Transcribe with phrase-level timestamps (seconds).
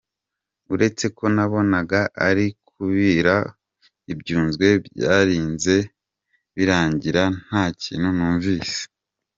[0.73, 3.35] Uretse ko nabonaga arimo kubira
[4.11, 5.75] ibyunzwe byarinze
[6.55, 8.79] birangira nta kintu numvise.